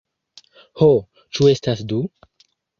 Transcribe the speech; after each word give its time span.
Ho, 0.81 0.87
ĉu 1.39 1.53
estas 1.53 1.87
du? 1.95 2.03